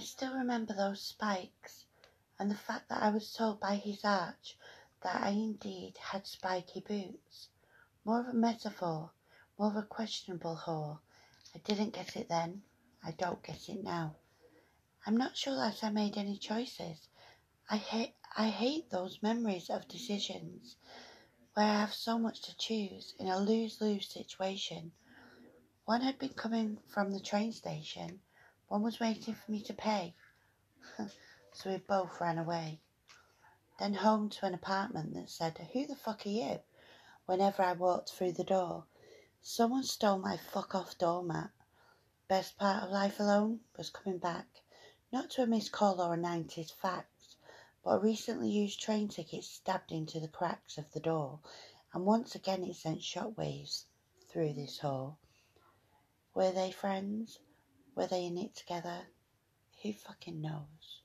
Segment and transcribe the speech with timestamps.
[0.00, 1.86] still remember those spikes,
[2.38, 4.56] and the fact that I was told by his arch
[5.02, 7.48] that I indeed had spiky boots.
[8.04, 9.12] More of a metaphor,
[9.58, 10.98] more of a questionable whore.
[11.54, 12.62] I didn't get it then.
[13.04, 14.16] I don't get it now.
[15.06, 17.08] I'm not sure that I made any choices.
[17.68, 20.76] I hate I hate those memories of decisions
[21.54, 24.92] where I have so much to choose in a lose-lose situation.
[25.84, 28.20] One had been coming from the train station,
[28.70, 30.14] one was waiting for me to pay.
[31.52, 32.78] so we both ran away.
[33.80, 36.60] Then home to an apartment that said, Who the fuck are you?
[37.26, 38.84] whenever I walked through the door.
[39.42, 41.50] Someone stole my fuck off doormat.
[42.28, 44.62] Best part of life alone was coming back,
[45.10, 47.34] not to a missed call or a 90s fax,
[47.82, 51.40] but a recently used train ticket stabbed into the cracks of the door,
[51.92, 53.86] and once again it sent shockwaves
[54.28, 55.18] through this hall.
[56.34, 57.40] Were they friends?
[57.94, 58.98] Were they in it together?
[59.82, 61.02] Who fucking knows?